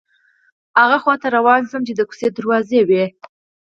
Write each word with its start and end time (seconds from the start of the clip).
هماغه 0.77 0.97
خواته 1.03 1.27
روان 1.37 1.61
شوم 1.69 1.81
چې 1.87 1.93
د 1.95 2.01
کوڅې 2.09 2.27
دروازې 2.37 2.81
وې. 2.89 3.05